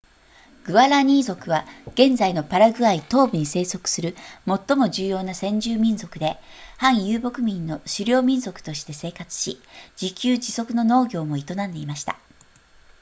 [0.65, 1.63] グアラニー族は
[1.93, 4.15] 現在のパラグアイ東部に生息する
[4.47, 6.39] 最も重要な先住民族で
[6.79, 9.61] 半遊牧民の狩猟民族として生活し
[10.01, 12.17] 自給自足の農業も営んでいました